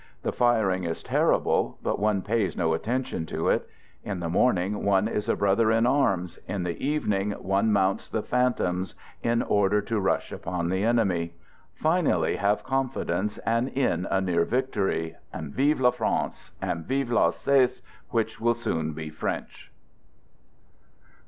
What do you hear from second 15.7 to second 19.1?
la France! And vive T Alsace! which will soon